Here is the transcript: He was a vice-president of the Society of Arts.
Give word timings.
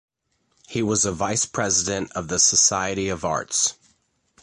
He 0.67 0.81
was 0.81 1.05
a 1.05 1.11
vice-president 1.11 2.13
of 2.13 2.27
the 2.27 2.39
Society 2.39 3.07
of 3.09 3.23
Arts. 3.23 3.75